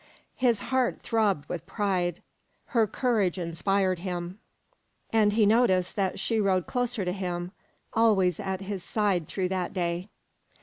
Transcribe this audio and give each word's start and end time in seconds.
His 0.37 0.61
heart 0.73 0.99
throbbed 1.03 1.47
with 1.47 1.67
pride. 1.67 2.23
Her 2.73 2.87
courage 2.87 3.37
inspired 3.37 3.99
him. 3.99 4.39
And 5.11 5.33
he 5.33 5.45
noticed 5.45 5.95
that 5.95 6.17
she 6.19 6.41
rode 6.41 6.65
closer 6.65 7.05
to 7.05 7.11
him 7.13 7.51
always 7.93 8.39
at 8.39 8.61
his 8.61 8.83
side 8.83 9.27
through 9.27 9.49
that 9.49 9.73
day. 9.73 10.09